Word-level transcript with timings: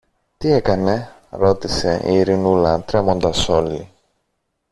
Τι 0.37 0.51
έκανε; 0.51 1.15
ρώτησε 1.29 2.01
η 2.05 2.13
Ειρηνούλα 2.13 2.81
τρέμοντας 2.83 3.49
όλη. 3.49 3.91